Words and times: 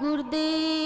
गुरुदेव। 0.00 0.79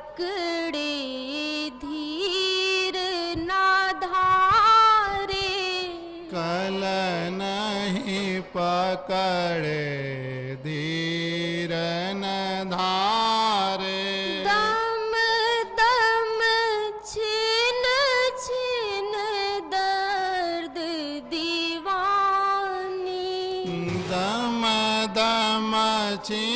पकड़े 0.00 1.70
धीर 1.82 2.96
ना 3.38 3.92
धारे। 4.02 5.48
कल 6.32 6.80
नहीं 7.36 8.40
पकड़े 8.56 10.29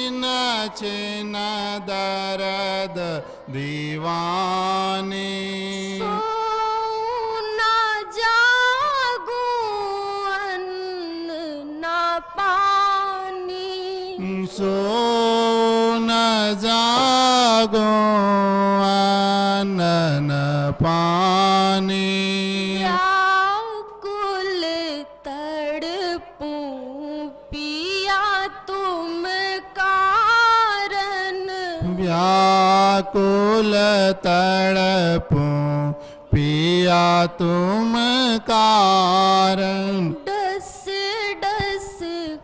छिन 0.04 0.24
छिन 0.76 1.32
दरद 1.88 2.98
दीवानी। 3.54 5.24
व्याकुल 32.14 33.72
तड़पो 34.24 35.46
पिया 36.30 37.06
तुम 37.38 37.94
कारण। 38.50 40.10
डस 40.28 40.84
डस 41.42 41.98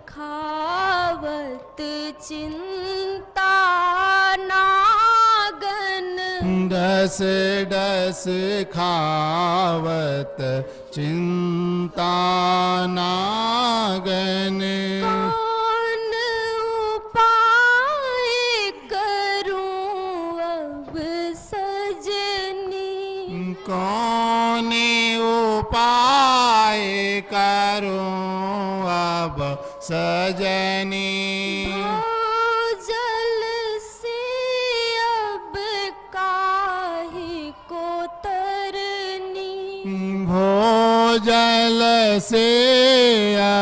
खावत 0.08 1.78
चिंता 2.26 3.54
नागन। 4.50 6.10
डस 6.72 7.18
डस 7.72 8.24
खावत 8.74 10.36
चिंता 10.94 12.12
नागन 12.96 13.49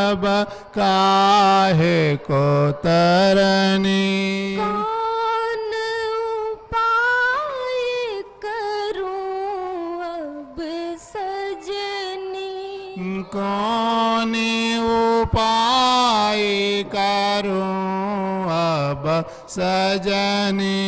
अब 0.09 0.25
काहे 0.75 2.17
को 2.31 2.45
तरनी 2.85 4.57
कौन 4.59 5.73
उपाय 6.49 7.83
करूँ 8.45 10.01
अब 10.05 10.57
सजनी? 11.05 12.55
कौन 13.35 14.33
उपाय 14.97 16.43
करूँ 16.95 17.63
अब 18.59 19.05
सजनी? 19.57 20.79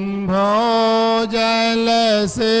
भोजल 0.00 1.86
से 2.26 2.54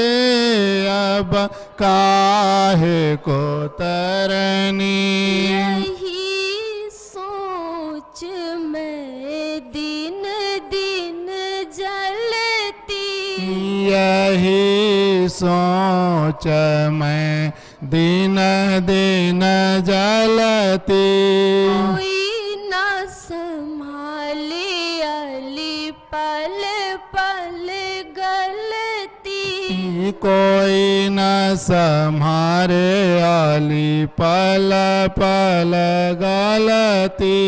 अब 0.86 1.50
काहे 1.78 3.16
को 3.16 3.68
तरनी? 3.68 5.18
यही 5.48 6.90
सोच 6.90 8.24
मैं 8.58 9.60
दिन 9.60 10.22
दिन 10.70 11.26
जलती। 11.78 13.00
यही 13.90 15.28
सोच 15.28 16.46
मैं 16.92 17.52
दिन 17.84 18.36
दिन 18.86 19.40
जलती। 19.84 20.92
कोई 30.12 31.08
न 31.08 31.54
सम्हारे 31.56 33.20
आली 33.22 34.06
पल 34.06 34.70
पल 35.18 35.72
गलती। 36.22 37.40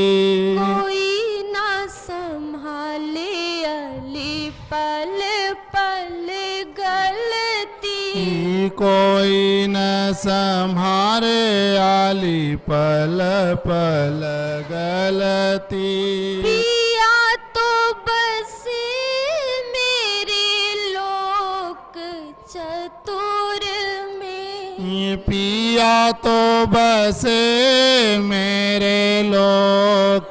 कोई 0.57 1.43
न 1.53 1.87
संभाले 1.89 3.65
अली 3.65 4.51
पल 4.73 5.21
पल 5.75 6.29
गलती। 6.81 8.69
कोई 8.69 9.67
न 9.69 10.13
सम्हारे 10.17 11.77
आली 11.77 12.57
पल 12.57 13.19
पल 13.67 14.21
गलती। 14.71 16.54
पिया 25.35 26.11
तो 26.25 26.67
बसे 26.71 28.19
मेरे 28.19 29.23
लोक 29.23 30.31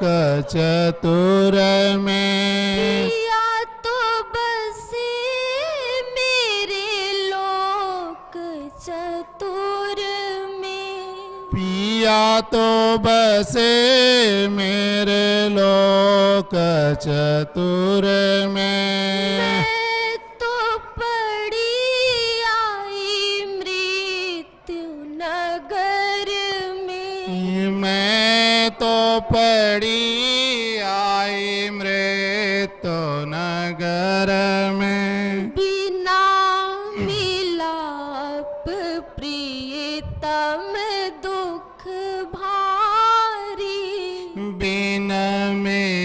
चतुर 0.52 1.56
में। 2.00 3.08
पिया 3.08 3.64
तो 3.84 3.98
बस 4.36 4.88
मेरे 6.16 6.88
लोक 7.30 8.38
चतुर 8.86 10.02
में। 10.62 11.04
पिया 11.52 12.40
तो 12.54 12.98
बसे 12.98 13.68
मेरे 14.48 15.50
लोक 15.50 16.56
चतुर 17.04 18.08
में। 18.48 19.53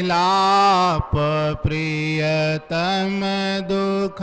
मिलाप 0.08 1.10
प्रियतम 1.62 3.20
दुख 3.68 4.20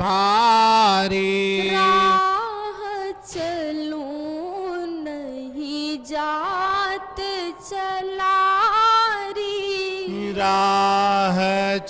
भारी। 0.00 1.68
राह 1.70 2.80
चलूँ 3.32 4.86
नहीं 5.04 5.98
जात 6.10 7.20
चलारी। 7.68 8.32
राह 10.32 11.38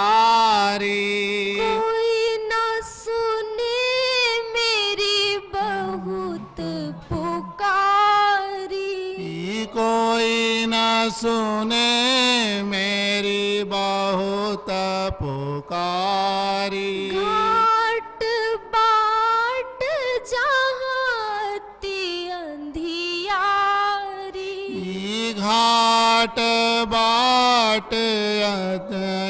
बाट 26.85 27.93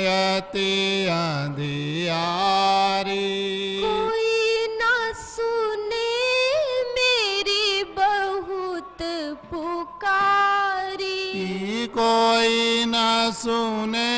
यति 0.05 0.73
अंधियारी। 1.11 1.99
कोई 3.83 4.67
न 4.71 4.81
सुने 5.15 6.11
मेरी 6.95 7.83
बहुत 7.97 9.01
पुकारी। 9.51 11.21
कोई 11.97 12.85
न 12.87 13.31
सुने 13.35 14.13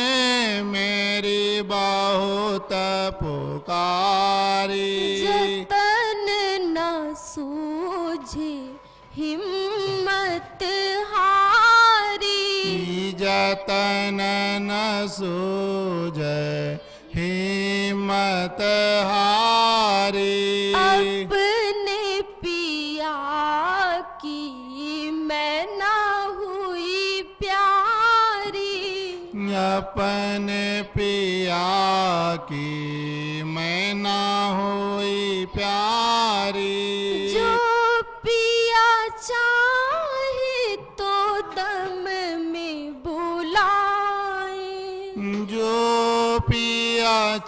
मेरी 0.63 1.61
बहुत 1.71 2.69
पुकारी। 3.23 4.93
जतन 5.21 6.25
न 6.77 6.79
सूझे 7.17 8.55
हिम्मत 9.15 10.61
ई 13.55 13.63
जतन 13.63 14.17
न 14.61 15.07
सूझ 15.07 16.17
हिम्मत 17.15 18.57
हारी। 19.05 20.73
अपने 20.73 22.21
पिया 22.21 23.15
की 24.01 25.11
मैं 25.11 25.65
ना 25.77 26.23
हुई 26.39 27.21
प्यारी। 27.39 28.83
अपने 29.55 30.81
पिया 30.81 31.63
की 32.35 33.43
मैं 33.43 33.93
ना 33.93 34.21
हुई 34.59 35.45
प्यारी 35.45 36.14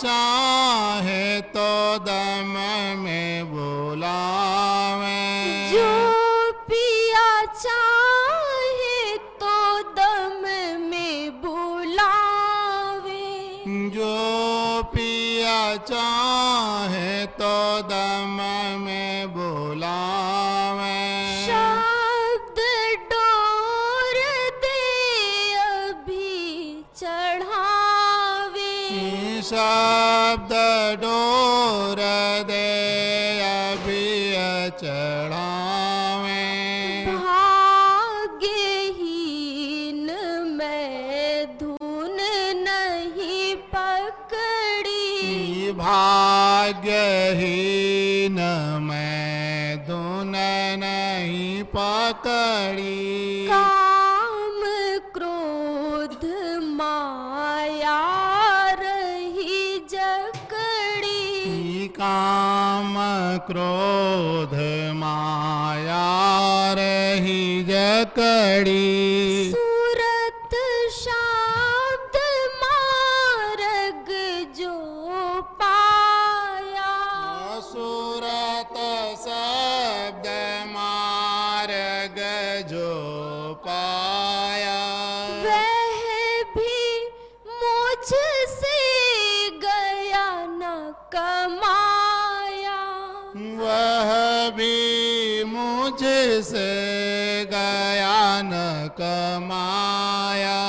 चाहे 0.02 1.42
तो 1.54 1.70
दम 2.06 2.54
में 3.04 3.46
बोला 3.52 4.20
जो 5.72 5.90
पिया 6.70 7.30
चाहे 7.64 9.18
तो 9.42 9.56
दम 9.98 10.44
में 10.90 11.42
बुलावे। 11.42 13.26
जो 13.96 14.14
पिया 14.94 15.62
चाहे 15.90 17.26
तो 17.40 17.56
दम 17.92 18.38
में 18.86 19.17
भाग्यहीन 45.72 46.78
मैं 48.82 49.78
धुन 49.88 50.34
नहीं 50.80 51.64
पकड़ी। 51.64 53.48
काम 53.48 54.62
क्रोध 55.14 56.26
माया 56.64 58.02
रही 58.72 59.80
जकड़ी। 59.92 61.88
काम 61.88 62.96
क्रोध 63.48 64.54
माया 64.96 66.08
रही 66.74 67.64
जकड़ी। 67.64 69.17
कमाया 99.00 100.62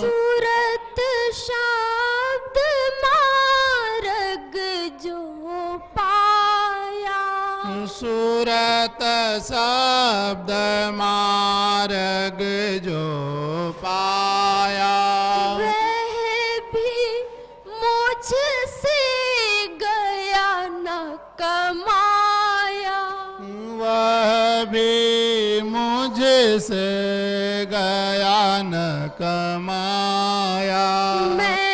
सूरत 0.00 0.98
शब्द 1.40 2.56
मार्ग 3.04 4.56
जो 5.04 5.20
पाया। 5.98 7.20
सूरत 7.96 9.02
शब्द 9.50 10.50
मार्ग 10.98 11.69
मुझसे 26.50 27.66
गया 27.70 28.38
न 28.62 28.74
कमाया? 29.20 30.86
मैं 31.38 31.69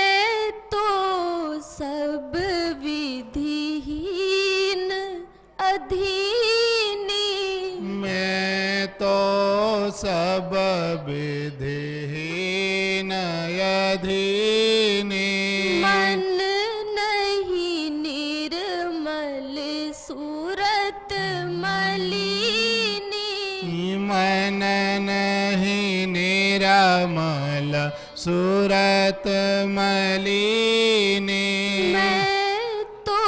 मन 24.06 24.60
नहीं 25.02 26.06
निरामल 26.06 27.72
सूरत 28.16 29.26
मलिन। 29.76 31.28
तो 33.06 33.24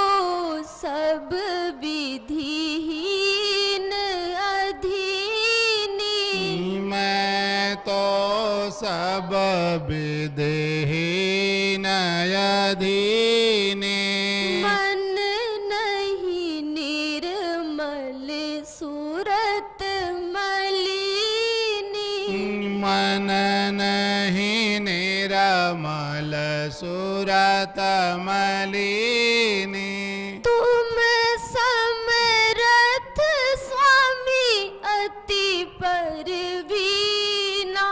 सब 0.68 1.28
विधिहीन 1.82 3.20
अधीनी। 4.44 6.20
मैं 6.90 7.76
तो 7.88 8.04
सब 8.78 9.30
विधिहीन 9.90 11.84
अधीनी। 12.36 14.00
मन 14.64 15.02
नहीं 15.72 16.62
निर्मल 16.62 18.28
सूरत 18.68 19.80
मलिनी 28.24 29.92
तुम 30.46 30.96
समरथ 31.44 33.18
स्वामी 33.64 34.48
अति 34.84 35.48
परवीना। 35.82 37.88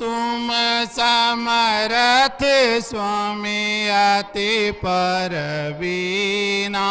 तुम 0.00 0.48
समरथ 0.96 2.42
स्वामी 2.88 3.64
अति 3.88 4.54
परवीना। 4.84 6.88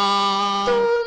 तुम 0.69 1.00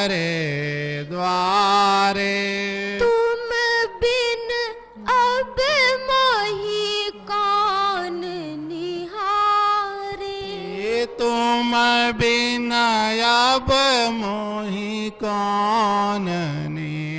तुम्हारे 0.00 1.04
द्वारे। 1.10 2.32
तुम 3.00 3.50
बिन 4.00 4.48
अब 5.12 5.58
मोही 6.08 7.10
कौन 7.30 8.20
निहारे? 8.68 10.36
तुम 11.20 11.72
बिन 12.20 12.72
अब 12.72 13.68
मोही 14.12 15.10
कौन 15.20 16.26
निहारे? 16.70 17.09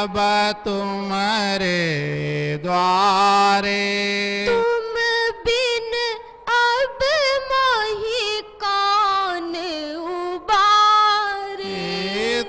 अब 0.00 0.16
तुम्हारे 0.64 1.80
द्वारे। 2.62 3.82
तुम 4.48 4.94
बिन 5.46 5.92
अब 6.54 7.04
मोही 7.50 8.40
कौन 8.64 9.52
उबारे? 10.14 11.76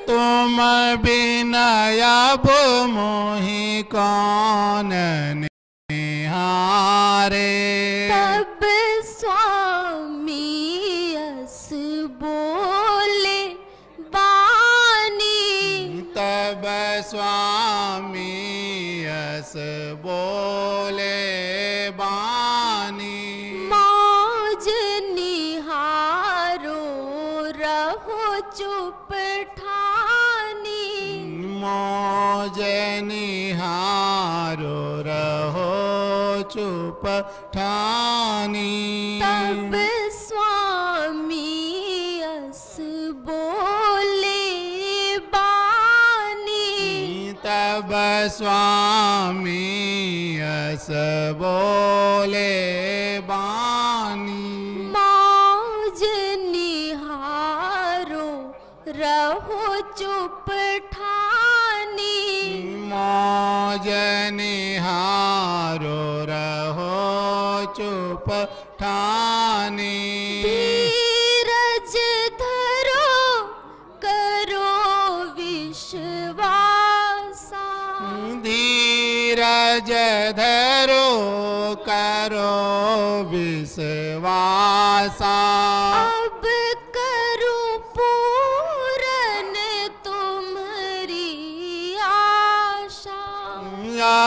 तुम 0.07 0.57
बिन 1.03 1.53
अब 1.53 2.49
मोही 2.95 3.83
कौन 3.95 4.91
चुप 28.57 29.11
ठानी। 29.57 30.87
मौज 31.61 32.57
निहारो 33.07 34.81
रहो 35.07 35.71
चुप 36.53 37.03
ठानी। 37.55 38.73
तब 39.23 39.71
स्वामी 40.17 41.49
अस 42.21 42.75
बोले 43.29 44.43
बानी। 45.35 46.69
तब 47.45 47.89
स्वामी 48.37 49.67
यस 50.39 50.87
बोले 51.41 52.10
चुप 60.31 60.47
ठानी 60.93 62.19
निहारो 64.31 66.03
रहो 66.29 66.95
चुप 67.77 68.27
ठानी 68.79 69.99
धीरज 70.45 71.95
धरो 72.41 73.09
करो 74.05 74.71
विश्वासा। 75.39 76.45
धीरज 78.47 79.91
धरो 80.39 81.09
करो 81.89 82.55
विश्वासा। 83.31 85.37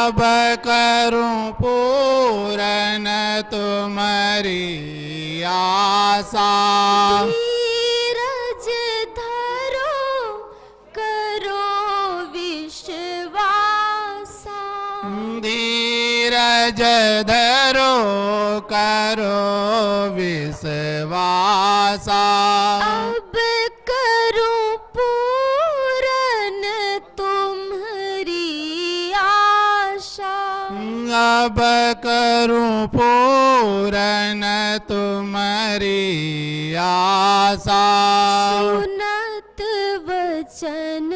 अब 0.04 0.20
करूँ 0.66 1.36
पूरन 1.60 3.06
तुम्हारी 3.52 4.66
आशा। 5.48 6.52
धीरज 7.24 8.66
धरो 9.18 9.96
करो 10.98 11.64
विश्वासा। 12.34 14.60
धीरज 15.40 16.80
धरो 17.30 17.94
करो 18.72 19.38
विश्वासा। 20.16 22.24
अब 31.44 31.58
करूँ 32.06 32.86
पूरन 32.94 34.42
तुम्हारी 34.88 36.04
आशा। 36.80 37.84
सुनत 38.60 39.60
वचन 40.08 41.10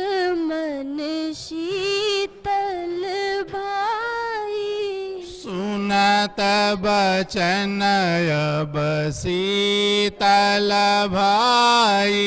मन 0.49 0.99
शीतल 1.37 3.03
भाई। 3.53 5.23
सुनत 5.33 6.41
बचन 6.85 7.81
अब 8.35 8.77
शीतल 9.15 10.71
भाई। 11.15 12.23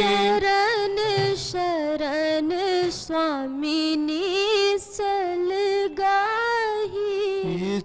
शरण 0.00 0.96
शरण 1.44 2.50
स्वामी 2.90 3.82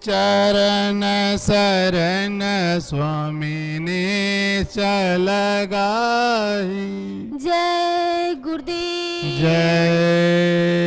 चरण 0.07 1.01
शरण 1.37 2.39
स्वामी 2.81 3.79
ने 3.79 4.63
चल 4.73 5.27
गाही 5.71 6.85
जय 7.43 8.33
गुरुदेव। 8.43 9.41
जय 9.41 10.86